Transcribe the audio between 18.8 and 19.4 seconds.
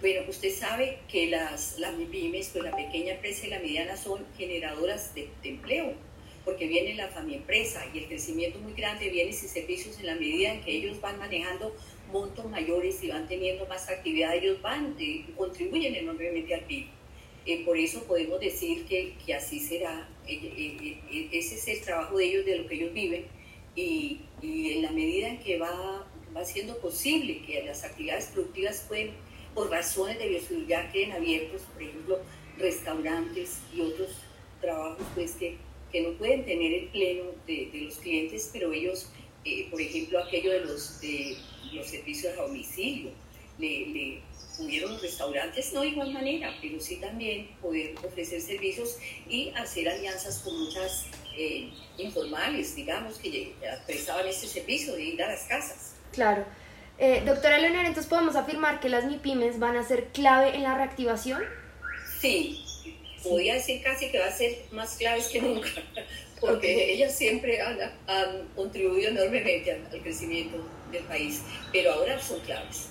que, que